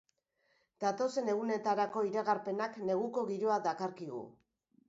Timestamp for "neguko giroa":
2.91-3.59